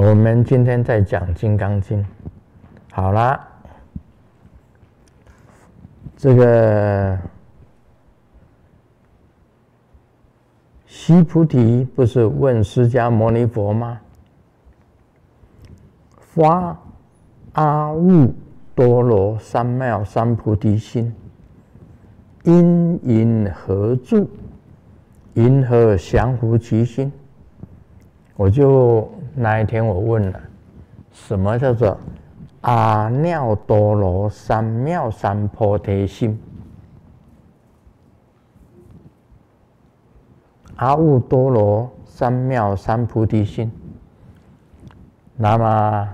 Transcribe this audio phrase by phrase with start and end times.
[0.00, 2.00] 我们今天在讲《金刚经》，
[2.92, 3.48] 好啦，
[6.16, 7.18] 这个
[10.86, 14.00] 须菩提不是问释迦牟尼佛吗？
[16.20, 16.78] 发
[17.54, 18.32] 阿耨
[18.76, 21.12] 多罗三藐三菩提心，
[22.44, 24.30] 因因何住？
[25.34, 27.12] 因何降伏其心？
[28.36, 29.10] 我就
[29.40, 30.40] 那一天我问了，
[31.12, 31.96] 什么叫做
[32.62, 36.36] 阿耨多罗三藐三菩提心？
[40.74, 43.70] 阿耨多罗三藐三菩提心。
[45.36, 46.08] 那么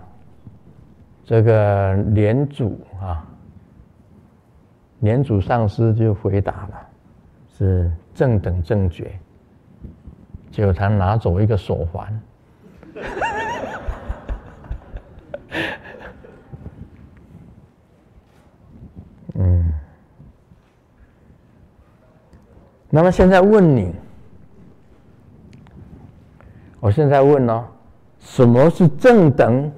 [1.25, 3.27] 这个莲祖啊，
[5.01, 6.87] 莲祖上师就回答了，
[7.57, 9.19] 是正等正觉。
[10.51, 12.21] 结果他拿走一个手环，
[19.35, 19.73] 嗯，
[22.89, 23.93] 那么现在问你，
[26.79, 27.67] 我现在问哦，
[28.21, 29.73] 什么是正等？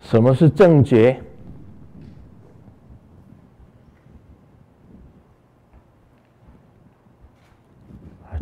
[0.00, 1.18] 什么是正觉？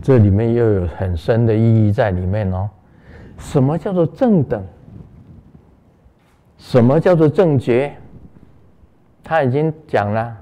[0.02, 2.68] 这里面又有很深的意义在里面哦。
[3.42, 4.64] 什么叫做正等？
[6.58, 7.94] 什么叫做正觉？
[9.22, 10.36] 他已经讲了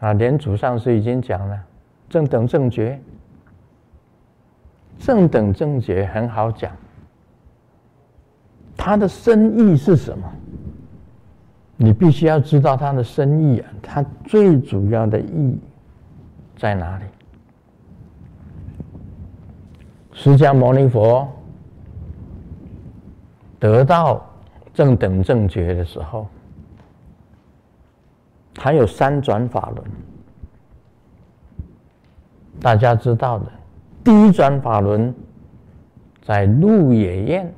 [0.00, 1.62] 啊，莲祖上师已经讲了
[2.08, 2.98] 正等正觉。
[4.98, 6.70] 正等正觉很好讲，
[8.76, 10.30] 它的深意是什么？
[11.82, 15.58] 你必须要知道它的深意啊，它最主要的意义
[16.58, 17.04] 在哪里？
[20.12, 21.26] 释迦牟尼佛
[23.58, 24.22] 得到
[24.74, 26.26] 正等正觉的时候，
[28.52, 29.90] 他有三转法轮，
[32.60, 33.46] 大家知道的，
[34.04, 35.14] 第一转法轮
[36.26, 37.54] 在鹿野苑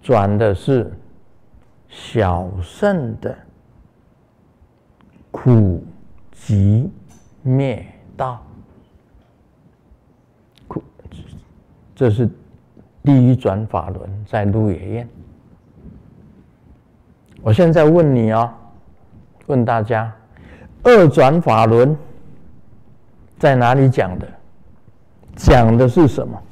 [0.00, 0.88] 转的是。
[1.94, 3.32] 小圣的
[5.30, 5.80] 苦
[6.32, 6.90] 集
[7.40, 8.44] 灭道，
[10.66, 10.82] 苦，
[11.94, 12.28] 这是
[13.04, 15.08] 第一转法轮在鹿野苑。
[17.40, 18.52] 我现在问你哦，
[19.46, 20.12] 问大家，
[20.82, 21.96] 二转法轮
[23.38, 24.28] 在哪里讲的？
[25.36, 26.42] 讲的是什么？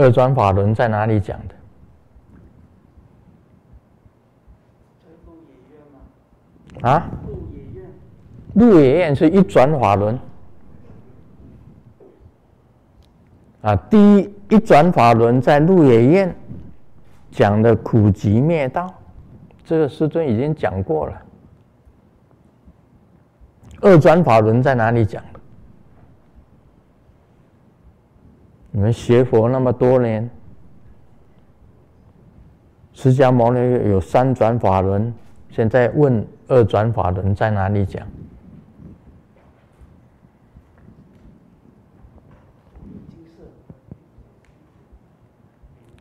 [0.00, 1.54] 二转法轮在哪里讲的？
[6.88, 7.06] 啊？
[8.54, 10.18] 鹿野苑是一转法轮。
[13.60, 16.34] 啊，第一一转法轮在鹿野苑
[17.30, 18.94] 讲的苦集灭道，
[19.66, 21.22] 这个师尊已经讲过了。
[23.82, 25.39] 二转法轮在哪里讲的？
[28.72, 30.30] 你们学佛那么多年，
[32.92, 33.58] 释迦牟尼
[33.90, 35.12] 有三转法轮，
[35.50, 38.06] 现在问二转法轮在哪里讲？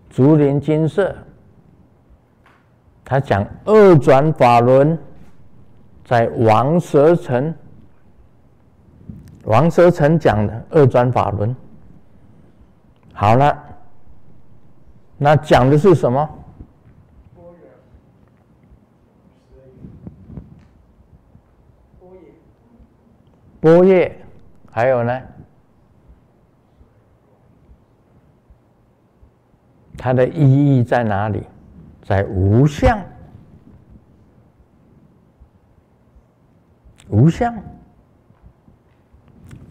[0.09, 1.15] 竹林精舍，
[3.05, 4.97] 他讲二转法轮
[6.03, 7.53] 在王舍城，
[9.45, 11.55] 王舍城讲的二转法轮。
[13.19, 13.63] 好了，
[15.17, 16.29] 那讲的是什么？
[23.59, 24.17] 波叶，
[24.71, 25.21] 还有呢？
[29.97, 31.43] 它的意义在哪里？
[32.01, 33.03] 在无相，
[37.09, 37.53] 无相，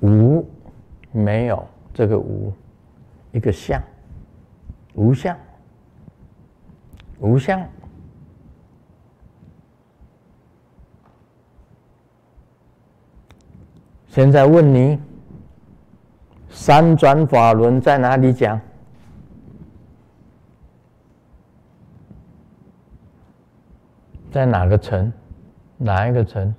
[0.00, 0.46] 无
[1.12, 2.52] 没有这个无。
[3.32, 3.82] 一个相，
[4.94, 5.36] 无相，
[7.18, 7.66] 无相。
[14.06, 14.98] 现在问你，
[16.48, 18.60] 三转法轮在哪里讲？
[24.32, 25.12] 在哪个城？
[25.76, 26.54] 哪一个城？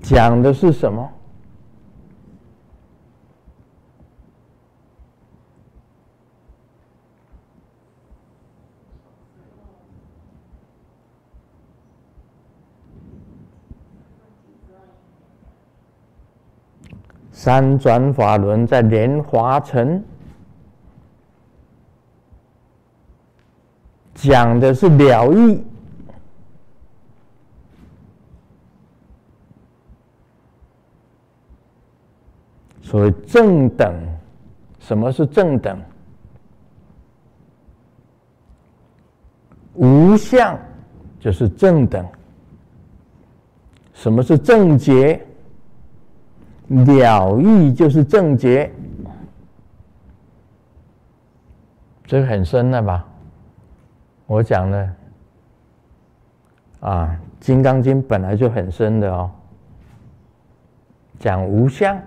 [0.00, 1.10] 讲的是什么？
[17.40, 20.02] 三转法轮在莲华城
[24.12, 25.64] 讲的是了义，
[32.82, 33.94] 所谓正等，
[34.80, 35.80] 什么是正等？
[39.74, 40.58] 无相
[41.20, 42.04] 就是正等。
[43.94, 45.24] 什么是正觉？
[46.68, 48.70] 了义就是正觉，
[52.04, 53.06] 这个很深了吧？
[54.26, 54.94] 我讲了
[56.80, 59.30] 啊，《金刚经》本来就很深的哦。
[61.18, 61.98] 讲无相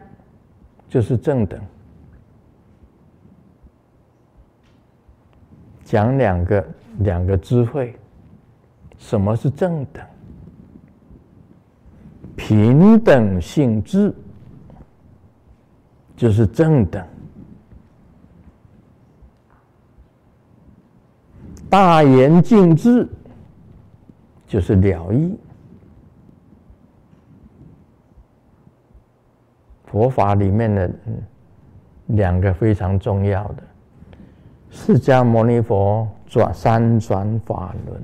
[0.88, 1.60] 就是正等，
[5.84, 6.66] 讲两个
[7.00, 7.96] 两个智慧，
[8.98, 10.06] 什么是正等？
[12.38, 14.14] 平等性质
[16.22, 17.04] 就是正等，
[21.68, 23.10] 大圆净智
[24.46, 25.36] 就是了义。
[29.86, 30.92] 佛法里面的
[32.06, 33.64] 两个非常重要的，
[34.70, 38.00] 释迦牟尼佛转三转法轮，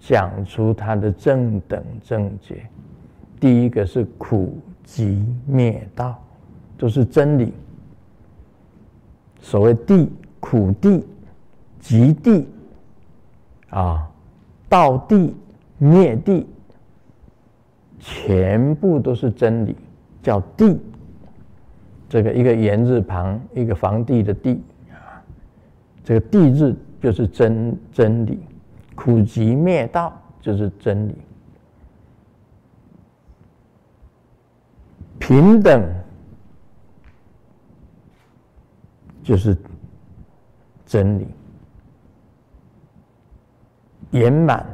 [0.00, 2.66] 讲出他的正等正觉。
[3.38, 6.20] 第一个是苦集灭道，
[6.82, 7.52] 都是真理。
[9.40, 11.06] 所谓地，苦地、
[11.78, 12.44] 极地
[13.70, 14.10] 啊，
[14.68, 15.32] 道地、
[15.78, 16.44] 灭地，
[18.00, 19.76] 全部都是真理，
[20.24, 20.76] 叫地。
[22.08, 25.22] 这个一个言字旁，一个房地的地啊，
[26.02, 28.40] 这个地字就是真真理，
[28.96, 31.14] 苦集灭道就是真理。
[35.20, 35.80] 平等
[39.22, 39.56] 就是
[40.84, 41.28] 真理，
[44.10, 44.66] 圆满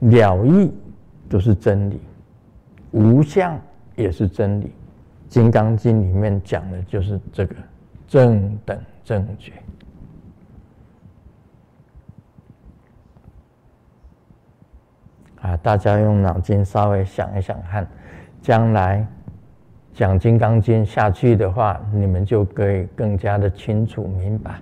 [0.00, 0.72] 了义
[1.28, 2.00] 都是真理，
[2.92, 3.60] 无相
[3.96, 4.66] 也是真理。
[5.28, 7.54] 《金刚经》里面讲的就是这个
[8.08, 9.52] 正等正觉
[15.40, 15.56] 啊！
[15.58, 17.86] 大家用脑筋稍微想一想看。
[18.42, 19.06] 将来
[20.00, 24.58] 讲《金刚经》下去的话，你们就可以更加的清楚明白，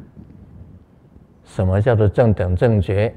[1.45, 3.15] 什么叫做正等正觉。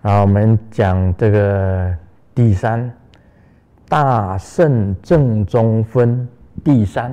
[0.00, 1.92] 好，我们讲这个
[2.32, 2.88] 第三
[3.88, 6.28] 大圣正宗分
[6.62, 7.12] 第三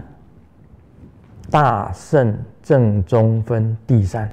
[1.50, 2.38] 大圣。
[2.62, 4.28] 正宗分第三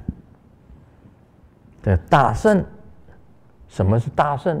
[1.83, 2.65] 的大圣，
[3.67, 4.59] 什么是大圣？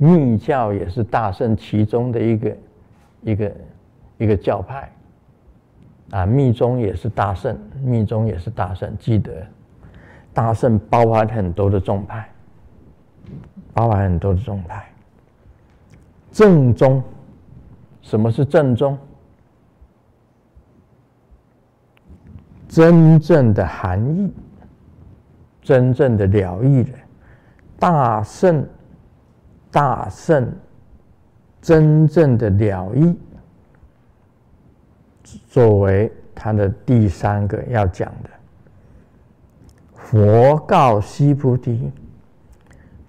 [0.00, 2.56] 密教也是大圣其中的一个
[3.22, 3.52] 一个
[4.16, 4.92] 一个教派
[6.10, 8.96] 啊，密宗也是大圣，密宗也是大圣。
[8.98, 9.44] 记得
[10.32, 12.28] 大圣包含很多的宗派，
[13.74, 14.88] 包含很多的宗派。
[16.30, 17.02] 正宗，
[18.02, 18.96] 什么是正宗？
[22.68, 24.32] 真正的含义，
[25.68, 26.90] 真正的了义的
[27.78, 28.66] 大圣，
[29.70, 30.50] 大圣，
[31.60, 33.14] 真正的了义，
[35.46, 38.30] 作为他的第三个要讲的。
[39.92, 41.92] 佛告须菩提：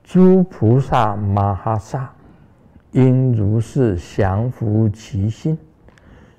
[0.03, 2.11] 诸菩萨摩诃萨，
[2.91, 5.57] 应如是降伏其心，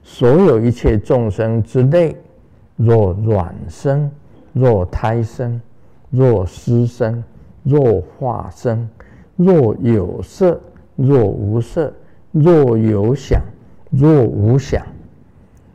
[0.02, 2.14] 所有一切众生之类。
[2.76, 4.10] 若卵生，
[4.52, 5.58] 若胎生，
[6.10, 7.22] 若湿生，
[7.62, 8.88] 若化生，
[9.36, 10.60] 若有色，
[10.96, 11.92] 若无色，
[12.32, 13.40] 若有想，
[13.90, 14.84] 若无想，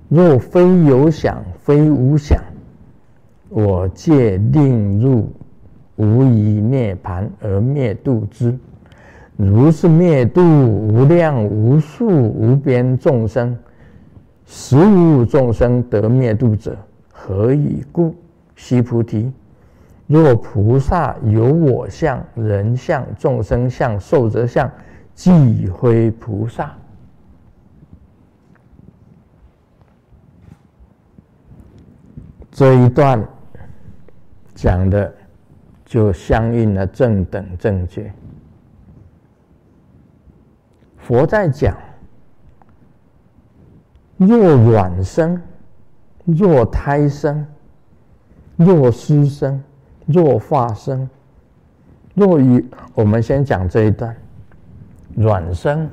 [0.10, 2.40] 若非有想，非无想，
[3.50, 5.30] 我界定入
[5.96, 8.58] 无以涅盘而灭度之。
[9.38, 13.58] 如是灭度无量无数无边众生，
[14.46, 16.78] 实无众生得灭度者。
[17.12, 18.14] 何以故？
[18.56, 19.32] 须菩提，
[20.08, 24.72] 若菩萨有我相、人相、众生相、寿者相，
[25.14, 26.72] 即非菩萨。
[32.52, 33.28] 这一段
[34.54, 35.14] 讲的
[35.84, 38.14] 就相应了正等正觉。
[40.98, 41.76] 佛在讲，
[44.18, 45.42] 若卵生。
[46.28, 47.46] 若胎生，
[48.56, 49.64] 若湿生，
[50.06, 51.10] 若化生，
[52.14, 54.16] 若于我们先讲这一段，
[55.16, 55.90] 软生。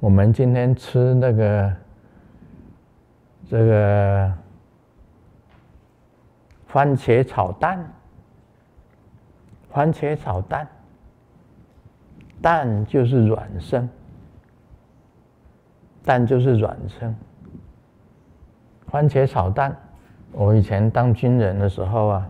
[0.00, 1.76] 我们今天吃那个
[3.48, 4.32] 这个
[6.66, 7.84] 番茄炒蛋，
[9.70, 10.66] 番茄炒蛋，
[12.40, 13.88] 蛋就是软生，
[16.02, 17.14] 蛋就是软生。
[18.88, 19.76] 番茄炒蛋，
[20.32, 22.28] 我以前当军人的时候啊，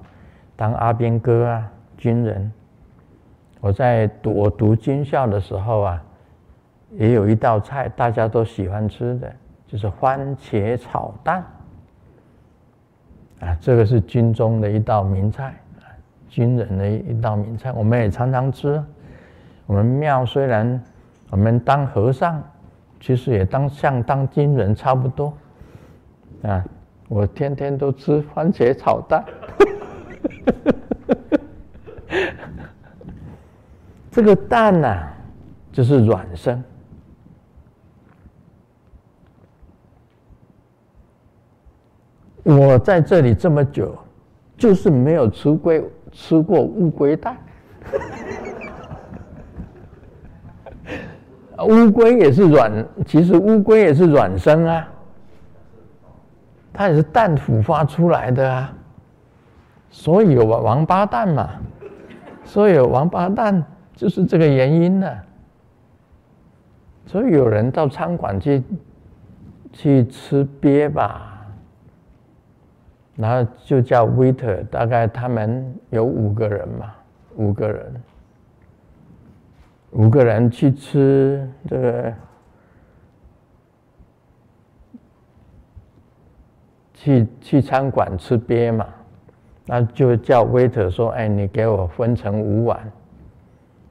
[0.57, 2.53] 当阿兵哥啊，军人，
[3.61, 6.03] 我在读我读军校的时候啊。
[6.95, 9.33] 也有一道菜大家都喜欢吃的，
[9.65, 11.45] 就是番茄炒蛋。
[13.39, 15.55] 啊，这个是军中的一道名菜，
[16.29, 18.83] 军人的一道名菜，我们也常常吃。
[19.67, 20.83] 我们庙虽然
[21.31, 22.43] 我们当和尚，
[22.99, 25.33] 其实也当像当军人差不多。
[26.43, 26.65] 啊，
[27.11, 29.25] 我天天都吃番茄炒蛋。
[34.13, 35.13] 这个蛋呐、啊，
[35.73, 36.63] 就是软生。
[42.45, 43.99] 我在这里这么久，
[44.57, 45.75] 就是没有吃过
[46.13, 47.37] 吃过乌龟蛋。
[51.69, 52.73] 乌龟也是软，
[53.05, 54.89] 其实乌龟也是软生啊，
[56.73, 58.73] 它也是蛋孵化出来的啊。
[59.91, 61.51] 所以有王八蛋嘛，
[62.45, 65.09] 所以有王八蛋就是这个原因呢、
[67.07, 68.63] 所以有人到餐馆去
[69.73, 71.27] 去吃鳖吧。
[73.17, 76.95] 然后就叫 waiter，大概他们有五个人嘛，
[77.37, 78.03] 五个人，
[79.91, 82.15] 五个人去吃这个，
[87.03, 88.87] 去去餐馆吃鳖嘛，
[89.65, 92.79] 那就叫 waiter 说：“哎，你给我分成五碗。”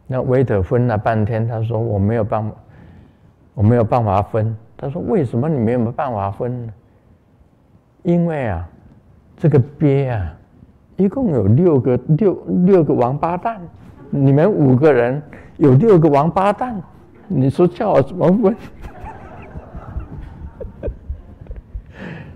[0.06, 2.56] 那 waiter 分了半天，他说：“我没有办法，
[3.56, 6.74] 我没有办法分。”他说：“为什么你没有办法分呢？”
[8.04, 8.70] 因为啊。
[9.42, 10.36] 这个鳖啊，
[10.98, 12.34] 一共有六个六
[12.66, 13.62] 六个王八蛋，
[14.10, 15.24] 你们五个人
[15.56, 16.75] 有六个王八蛋，
[17.25, 18.54] 你说叫我怎么分？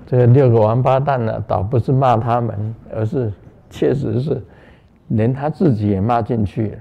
[0.05, 3.31] 这个六个王八蛋呢，倒不是骂他们，而是
[3.69, 4.41] 确实是
[5.07, 6.77] 连他自己也骂进去了。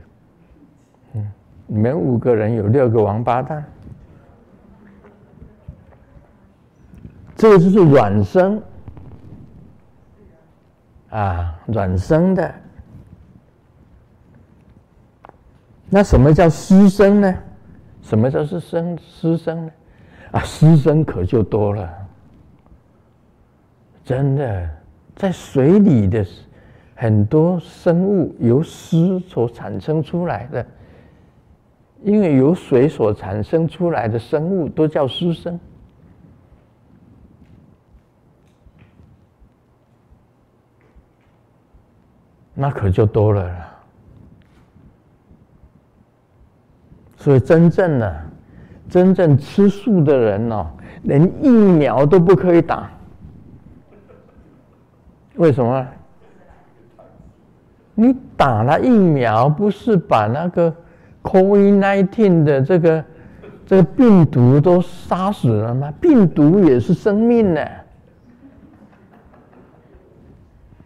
[1.15, 1.33] 嗯，
[1.67, 3.65] 你们五个人有六个王八蛋，
[7.35, 8.61] 这个就是软生。
[11.11, 12.55] 啊，软生的。
[15.91, 17.35] 那什么叫湿生呢？
[18.01, 19.73] 什么叫是生湿生呢？
[20.31, 22.02] 啊，湿生可就多了。
[24.05, 24.71] 真的，
[25.15, 26.27] 在水里的
[26.95, 30.67] 很多生物由湿所产生出来的，
[32.03, 35.59] 因为由水所产生出来的生物都叫湿生。
[42.55, 43.69] 那可就多了了，
[47.17, 48.25] 所以真正的、
[48.91, 50.67] 真正吃素的人哦，
[51.05, 52.91] 连疫苗都不可以打。
[55.37, 55.87] 为什么？
[57.95, 60.75] 你打了疫苗，不是把那个
[61.23, 63.05] COVID-19 的这个
[63.67, 65.93] 这个病毒都杀死了吗？
[66.01, 67.61] 病毒也是生命呢，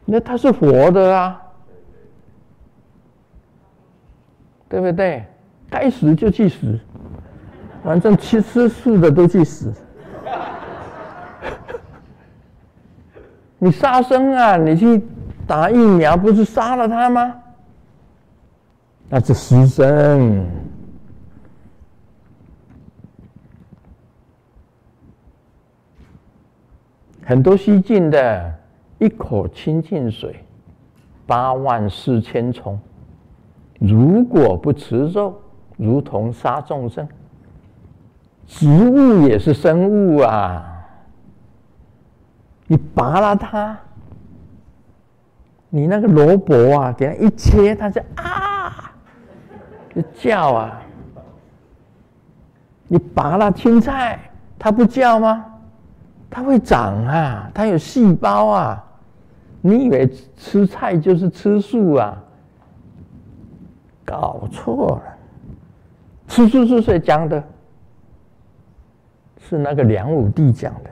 [0.05, 1.43] 那它是活的啊。
[4.69, 5.25] 对不对？
[5.71, 6.77] 该死就去死，
[7.85, 9.73] 反正吃吃素的都去死。
[13.59, 14.57] 你杀生啊？
[14.57, 15.03] 你去
[15.47, 17.35] 打疫苗，不是杀了他吗？
[19.09, 20.45] 那是湿生。
[27.25, 28.55] 很多西晋的，
[28.99, 30.45] 一口清净水，
[31.27, 32.79] 八万四千虫。
[33.81, 35.35] 如果不吃肉，
[35.77, 37.09] 如同杀众生。
[38.47, 40.76] 植物也是生物啊，
[42.67, 43.79] 你拔了它，
[45.69, 48.93] 你那个萝卜啊，给它一切，它就啊，
[49.95, 50.83] 就叫啊。
[52.89, 54.19] 你拔了青菜，
[54.59, 55.45] 它不叫吗？
[56.29, 58.83] 它会长啊，它有细胞啊。
[59.61, 62.17] 你以为吃菜就是吃素啊？
[64.05, 65.17] 搞错了，
[66.29, 67.43] 吃素是谁讲的？
[69.39, 70.91] 是那个梁武帝讲的。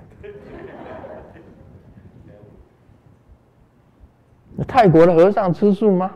[4.68, 6.10] 泰国的和尚吃素吗？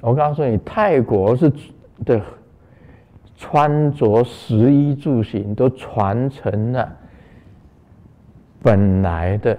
[0.00, 1.52] 我告诉你，泰国是
[2.04, 2.20] 的
[3.36, 6.96] 穿着、食衣住行都传承了
[8.62, 9.58] 本来的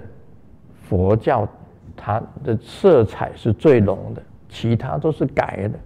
[0.84, 1.46] 佛教，
[1.96, 5.78] 它的色彩是最浓的，其他都是改的。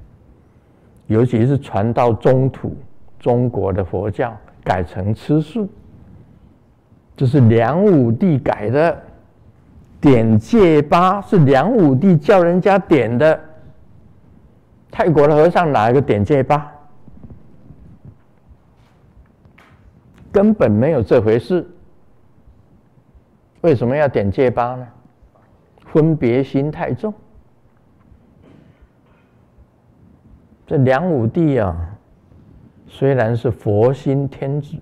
[1.08, 2.76] 尤其是传到中土，
[3.20, 5.68] 中国的佛教改成吃素，
[7.22, 9.00] 这是梁武帝改的。
[10.02, 13.40] 点戒疤是梁武帝叫人家点的。
[14.90, 16.72] 泰国的和尚哪一个点戒疤？
[20.32, 21.70] 根本没有这回事。
[23.62, 24.88] 为什么要点戒疤呢？
[25.94, 27.14] 分别心太重。
[30.66, 31.88] 这梁武帝啊，
[32.88, 34.76] 虽然是佛心天子，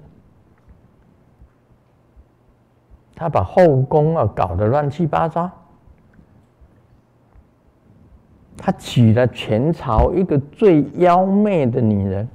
[3.20, 5.52] 他把后宫啊搞得乱七八糟。
[8.56, 12.26] 他娶了前朝一个最妖媚的女人，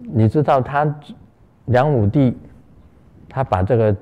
[0.00, 0.92] 你知道他
[1.66, 2.36] 梁武帝，
[3.28, 3.96] 他把这个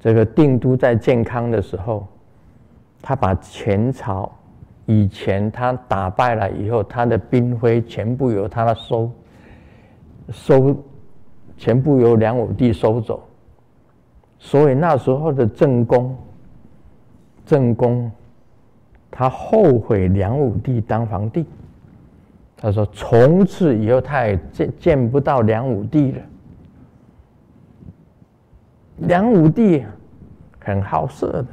[0.00, 2.06] 这个定都在建康的时候，
[3.02, 4.32] 他把前朝
[4.86, 9.10] 以前他打败了以后，他的兵徽全部由他收
[10.30, 10.76] 收，
[11.56, 13.22] 全部由梁武帝收走，
[14.38, 16.16] 所以那时候的正宫
[17.44, 18.10] 正宫。
[19.08, 21.46] 他后悔梁武帝当皇帝，
[22.54, 26.20] 他说从此以后他也见见不到梁武帝了。
[28.98, 29.86] 梁武帝
[30.58, 31.46] 很好色的，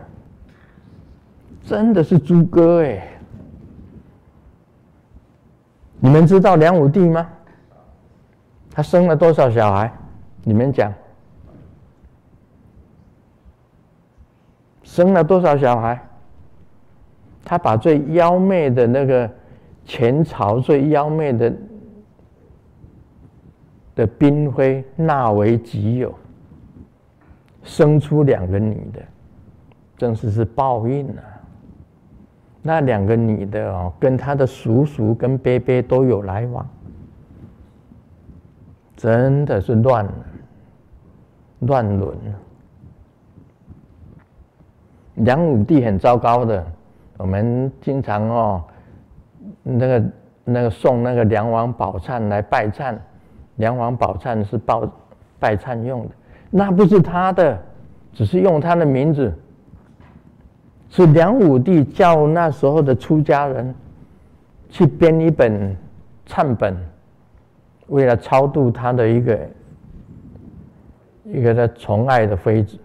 [1.63, 3.07] 真的是猪哥哎！
[6.01, 7.29] 你们知道梁武帝吗？
[8.71, 9.89] 他生了多少小孩？
[10.43, 10.93] 你们讲，
[14.83, 16.01] 生了多少小孩？
[17.45, 19.29] 他把最妖媚的那个
[19.85, 21.53] 前朝最妖媚的
[23.95, 26.13] 的嫔妃纳为己有，
[27.63, 29.01] 生出两个女的，
[29.97, 31.23] 真是是报应啊！
[32.61, 36.65] 那两个女的哦，跟他的叔叔跟伯伯都有来往，
[39.03, 40.07] 真的是乱
[41.59, 42.17] 乱伦。
[45.15, 46.65] 梁武帝很糟糕的。
[47.17, 48.63] 我们经常哦，
[49.61, 50.03] 那个
[50.45, 52.97] 那个送那个梁王宝忏来拜忏，
[53.57, 54.89] 梁王宝忏是报
[55.37, 56.11] 拜忏用的，
[56.49, 57.61] 那不是他的，
[58.13, 59.37] 只是用他的名字。
[60.89, 63.75] 是梁武帝叫那时候的出家人
[64.69, 65.75] 去编一本
[66.25, 66.73] 忏本，
[67.93, 69.49] 为了超度他的一个
[71.25, 72.79] 一个他宠爱的妃子。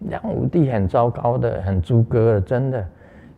[0.00, 2.86] 梁武帝很糟糕的，很猪哥的，真的。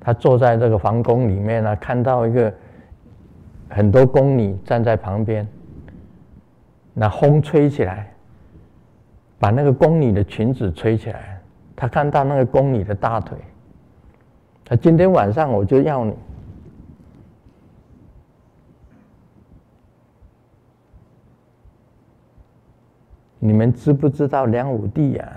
[0.01, 2.53] 他坐在这个皇宫里面呢，看到一个
[3.69, 5.47] 很多宫女站在旁边，
[6.93, 8.13] 那风吹起来，
[9.39, 11.41] 把那个宫女的裙子吹起来，
[11.77, 13.39] 他看到那个宫女的大腿，
[14.65, 16.15] 他今天晚上我就要你。
[23.39, 25.33] 你们知不知道梁武帝呀？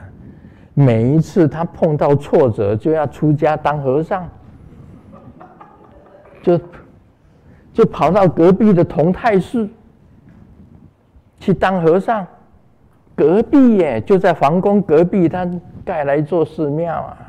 [0.73, 4.29] 每一次他碰到挫折，就要出家当和尚，
[6.41, 6.57] 就
[7.73, 9.67] 就跑到隔壁的同泰寺
[11.37, 12.25] 去当和尚。
[13.13, 15.45] 隔壁耶，就在皇宫隔壁，他
[15.83, 17.26] 盖了一座寺庙啊，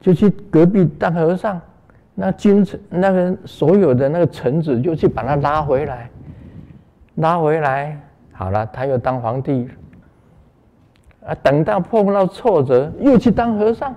[0.00, 1.60] 就去隔壁当和尚。
[2.14, 6.10] 那君臣那个所有的那个臣子就去把他拉回来，
[7.16, 7.98] 拉回来
[8.32, 9.68] 好了，他又当皇帝。
[11.26, 11.34] 啊！
[11.42, 13.94] 等到碰到挫折，又去当和尚，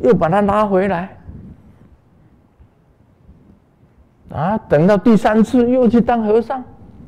[0.00, 1.16] 又把他拉回来。
[4.30, 4.58] 啊！
[4.68, 6.62] 等到第三次又去当和尚，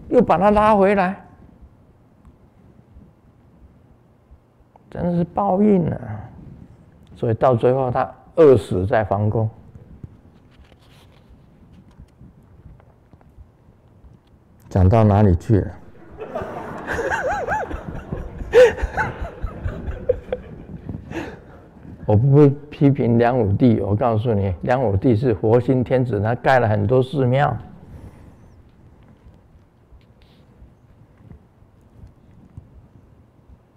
[0.08, 1.20] 又把他拉回来。
[4.88, 5.98] 真的是报应啊！
[7.16, 9.48] 所以到最后，他饿死在皇宫。
[14.68, 15.70] 讲到哪里去了？
[22.06, 27.56] 我不会批评梁武帝，我告诉你，梁武帝是佛心天子，他盖了很多寺庙。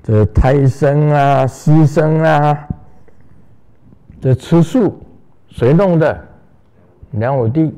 [0.03, 2.67] 这胎生啊，湿生啊，
[4.23, 4.97] 这吃素
[5.49, 6.17] 谁弄的？
[7.11, 7.75] 梁武帝。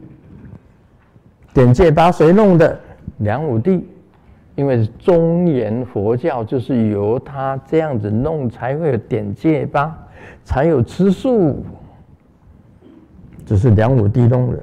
[1.56, 2.80] 点戒疤谁弄的？
[3.18, 3.84] 梁武帝，
[4.54, 9.98] 因为中原佛教就是由他这样子弄，才会有点戒疤，
[10.44, 11.66] 才有吃素。
[13.44, 14.62] 这是梁武帝弄的。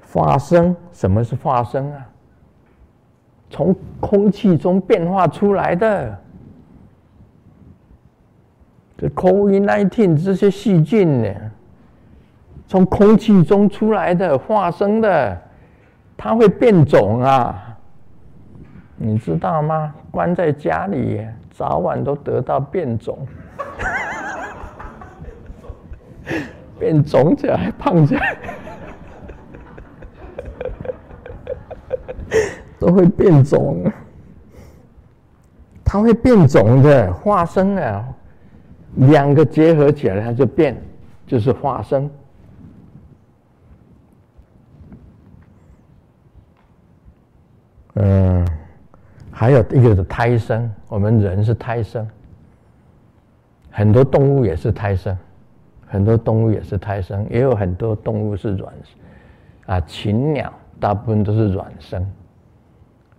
[0.00, 2.08] 法身，什么是法身啊？
[3.50, 6.18] 从空气中变化出来的。
[9.00, 11.34] 这 COVID-19 这些细菌呢，
[12.66, 15.40] 从空气中出来的化生的，
[16.18, 17.78] 它会变种啊，
[18.98, 19.94] 你知道吗？
[20.10, 23.26] 关在家里，早晚都得到变种，
[26.78, 28.36] 变肿起来，胖起来，
[32.78, 33.90] 都会变种，
[35.82, 38.04] 它会变种的化生啊。
[38.96, 40.76] 两个结合起来，它就变，
[41.26, 42.10] 就是化生。
[47.94, 48.46] 嗯，
[49.30, 52.06] 还有一个是胎生，我们人是胎生，
[53.70, 55.16] 很多动物也是胎生，
[55.86, 58.74] 很多动物也是胎生，也有很多动物是卵，
[59.66, 62.06] 啊，禽鸟大部分都是卵生，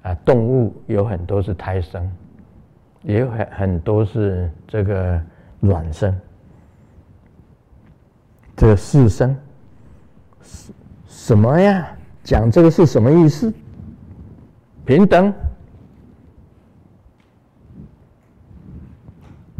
[0.03, 2.11] 啊，动物有很多是胎生，
[3.03, 5.21] 也有很很多是这个。
[5.61, 6.15] 卵生，
[8.55, 9.35] 这四生，
[10.41, 10.73] 什
[11.07, 11.87] 什么呀？
[12.23, 13.51] 讲这个是什么意思？
[14.85, 15.33] 平等。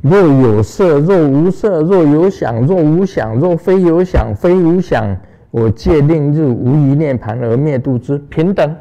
[0.01, 5.15] 若有色，若无色；若有想，若无想；若非有想，非无想。
[5.51, 8.17] 我界定入无一涅槃而灭度之。
[8.17, 8.75] 平等，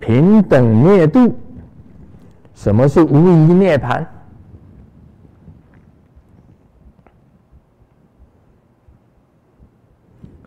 [0.00, 1.34] 平等灭度。
[2.54, 4.04] 什么是无一涅槃？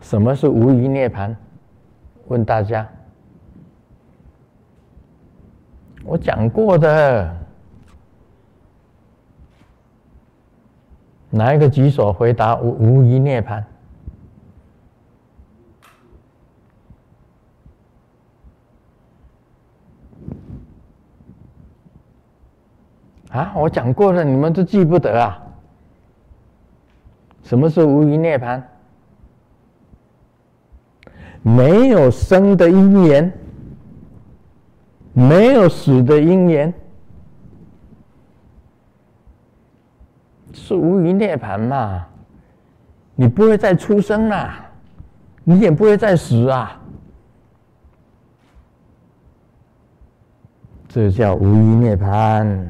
[0.06, 1.34] 什么是无余涅槃？
[2.28, 2.86] 问大家，
[6.04, 7.36] 我讲过的，
[11.28, 13.64] 哪一个举手回答无无余涅槃？
[23.30, 25.42] 啊，我讲过了，你们都记不得啊？
[27.42, 28.62] 什么是无余涅槃？
[31.46, 33.32] 没有生的因缘，
[35.12, 36.74] 没有死的因缘，
[40.52, 42.04] 是无余涅槃嘛？
[43.14, 44.52] 你不会再出生了，
[45.44, 46.80] 你也不会再死啊！
[50.88, 52.66] 这叫无余涅槃。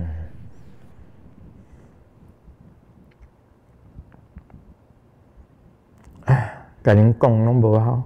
[6.26, 8.02] 哎，跟您讲拢不好。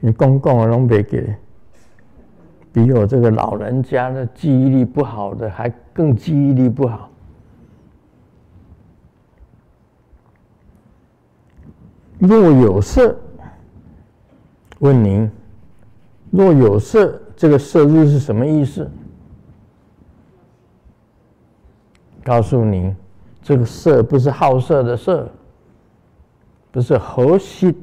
[0.00, 1.34] 你公公啊拢没给，
[2.72, 7.10] 比我这个老人家的记忆力不好的还更记忆力不好。
[12.18, 13.16] 若有色，
[14.78, 15.30] 问您，
[16.30, 18.90] 若有色，这个色字是什么意思？
[22.22, 22.94] 告诉您，
[23.42, 25.30] 这个色不是好色的色，
[26.70, 27.74] 不是和谐，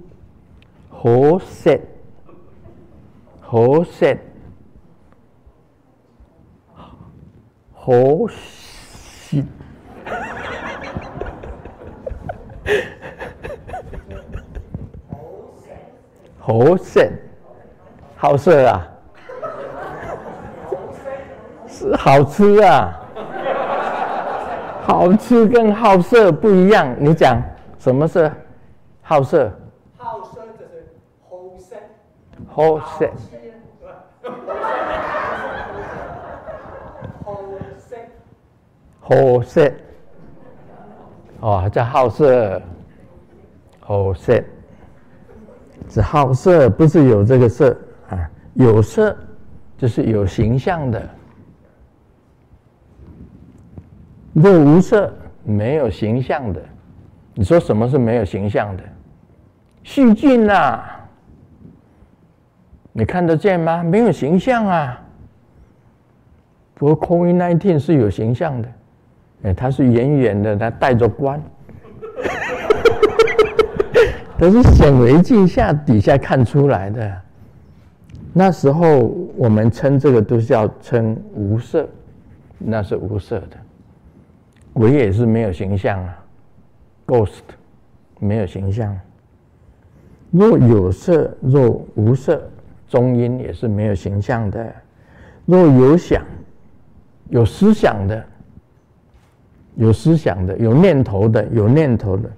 [0.90, 1.82] 和谐。
[3.50, 4.20] 和谐，
[7.74, 9.42] 和谐，
[16.38, 17.10] 和谐，
[18.18, 18.86] 好色啊，
[21.70, 23.00] 是好吃啊，
[24.84, 26.94] 好吃跟好色不一样。
[27.00, 27.42] 你讲
[27.80, 28.30] 什么是
[29.02, 29.50] 好色？
[32.58, 34.42] 好色就是
[37.22, 37.38] 好
[37.78, 37.96] 色，
[39.00, 39.72] 好色。
[41.40, 42.60] 哦，叫好色，
[43.80, 44.44] 好色，
[45.88, 47.78] 是好色，不是有这个色
[48.10, 49.16] 啊，有色
[49.78, 51.10] 就是有形象的。
[54.34, 56.60] 若无色，没有形象的。
[57.36, 58.84] 你说什么是没有形象的？
[59.84, 60.97] 细菌呐、啊，
[62.98, 63.84] 你看得见吗？
[63.84, 65.00] 没有形象啊。
[66.74, 68.70] 不过 COVID-19 是有形象的。
[69.44, 71.40] 哎，它是远远的，它带着光，
[74.40, 77.22] 都是显微镜下底下看出来的。
[78.34, 81.88] 那时候我们称这个都是要称无色，
[82.58, 83.58] 那是无色的。
[84.74, 86.18] 鬼也是没有形象啊
[87.06, 87.44] ，ghost
[88.20, 89.00] 没有形象。
[90.32, 92.42] 若有色，若无色，
[92.88, 94.74] 中阴也是没有形象的。
[95.46, 96.26] 若有想，
[97.30, 98.26] 有思想的，
[99.76, 102.30] 有思想的，有念头的，有念头的，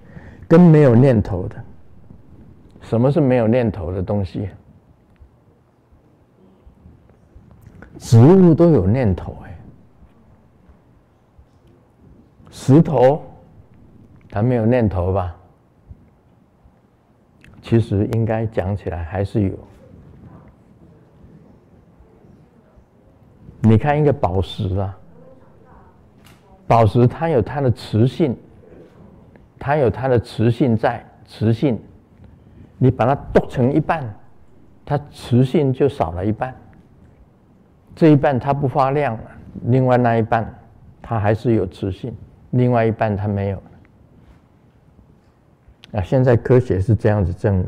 [0.47, 1.55] 跟没有念头的。
[2.81, 4.49] 什么是没有念头的东西？
[7.97, 9.59] 植物都有念头哎，
[12.49, 13.21] 石头
[14.29, 15.35] 它没有念头吧？
[17.61, 19.59] 其实应该讲起来还是有。
[23.61, 24.97] 你看一个宝石啊，
[26.65, 28.35] 宝石它有它的磁性，
[29.57, 31.77] 它有它的磁性在，磁性，
[32.77, 34.03] 你把它剁成一半，
[34.85, 36.55] 它磁性就少了一半。
[37.95, 39.23] 这一半它不发亮了，
[39.65, 40.57] 另外那一半
[41.01, 42.15] 它还是有磁性，
[42.51, 43.61] 另外一半它没有。
[45.91, 47.67] 啊，现在科学是这样子证明，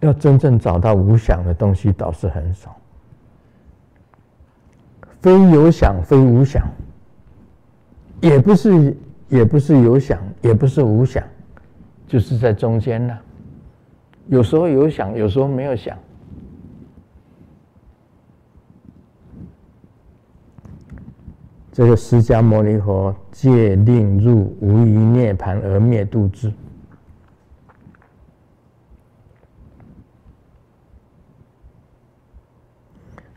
[0.00, 2.76] 要真正找到无想的东西倒是很少。
[5.20, 6.66] 非有想，非无想，
[8.20, 8.96] 也不是，
[9.28, 11.22] 也不是有想，也不是无想，
[12.06, 13.18] 就是在中间呢。
[14.28, 15.96] 有时候有想，有时候没有想。
[21.72, 26.52] 这个释迦牟尼佛戒令入无余涅槃而灭度之。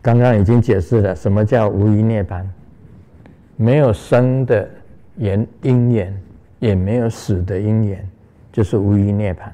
[0.04, 2.46] 刚刚已经解释了什么叫无余涅槃，
[3.56, 4.70] 没有生的
[5.16, 6.22] 缘因缘，
[6.60, 8.06] 也没有死的因缘，
[8.52, 9.50] 就是无余涅槃。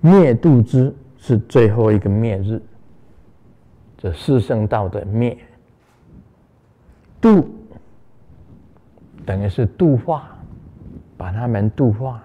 [0.00, 2.60] 灭度之是最后一个灭日，
[3.96, 5.38] 这四圣道的灭，
[7.20, 7.48] 度
[9.24, 10.36] 等于是度化，
[11.16, 12.20] 把他们度化。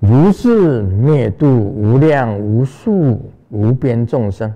[0.00, 4.52] 如是灭度无量无数无边众生，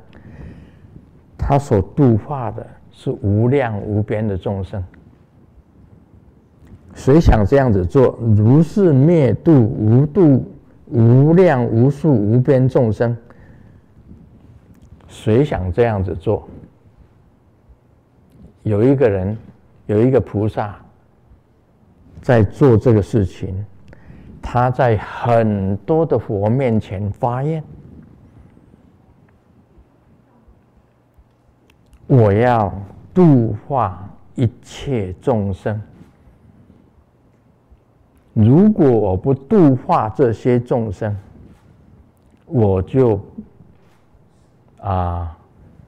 [1.36, 4.82] 他所度化的是无量无边的众生。
[6.94, 8.18] 谁想这样子做？
[8.36, 10.44] 如是灭度无度
[10.86, 13.16] 无量无数无边众生，
[15.08, 16.46] 谁想这样子做？
[18.62, 19.36] 有一个人，
[19.86, 20.76] 有一个菩萨
[22.20, 23.52] 在做这个事情。
[24.42, 27.62] 他在很多的佛面前发愿，
[32.06, 32.70] 我要
[33.14, 35.80] 度化一切众生。
[38.34, 41.16] 如果我不度化这些众生，
[42.46, 43.20] 我就
[44.80, 45.38] 啊，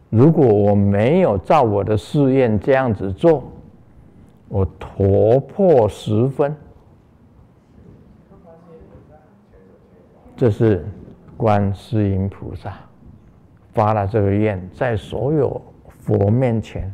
[0.09, 3.45] 如果我没有照我的誓愿这样子做，
[4.49, 6.55] 我陀破十分。
[10.37, 10.85] 这是
[11.37, 12.75] 观世音菩萨
[13.73, 16.93] 发了这个愿，在所有佛面前，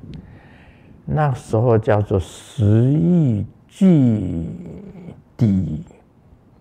[1.07, 4.47] 那时候叫做十亿俱
[5.39, 5.85] 底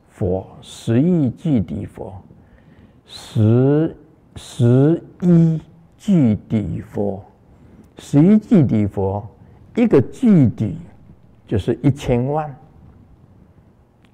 [0.09, 2.13] 佛，十亿俱底佛，
[3.05, 3.95] 十
[4.37, 5.61] 十一
[5.97, 7.21] 俱底佛，
[7.97, 9.27] 十一俱底佛，
[9.75, 10.77] 一个俱底
[11.45, 12.55] 就是一千万，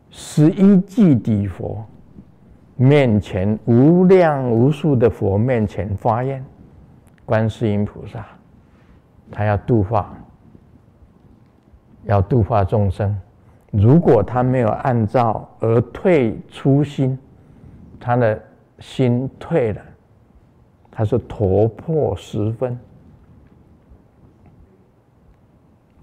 [0.09, 1.85] 十一俱底佛。
[2.77, 6.43] 面前无量无数的佛面前发愿，
[7.25, 8.25] 观世音菩萨，
[9.31, 10.13] 他要度化，
[12.03, 13.17] 要度化众生。
[13.71, 17.17] 如果他没有按照而退初心，
[17.99, 18.41] 他的
[18.79, 19.81] 心退了，
[20.91, 22.77] 他是陀破十分。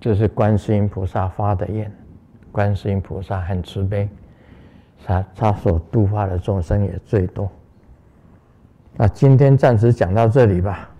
[0.00, 1.90] 这是观世音菩萨发的愿，
[2.50, 4.08] 观世音菩萨很慈悲。
[5.04, 7.50] 他他所度化的众生也最多。
[8.96, 10.91] 那今天暂时讲到这里吧。